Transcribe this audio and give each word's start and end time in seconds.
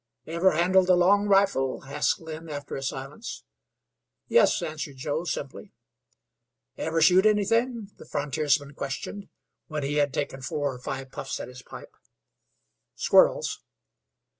"Ever 0.25 0.53
handle 0.53 0.83
the 0.83 0.95
long 0.95 1.27
rifle?" 1.27 1.83
asked 1.85 2.19
Lynn, 2.19 2.49
after 2.49 2.75
a 2.75 2.81
silence. 2.81 3.43
"Yes," 4.27 4.59
answered 4.63 4.95
Joe, 4.97 5.25
simply. 5.25 5.73
"Ever 6.75 7.03
shoot 7.03 7.23
anythin'?" 7.27 7.91
the 7.97 8.07
frontiersman 8.07 8.73
questioned, 8.73 9.29
when 9.67 9.83
he 9.83 9.97
had 9.97 10.11
taken 10.11 10.41
four 10.41 10.73
or 10.73 10.79
five 10.79 11.11
puffs 11.11 11.39
at 11.39 11.49
his 11.49 11.61
pipe. 11.61 11.95
"Squirrels." 12.95 13.61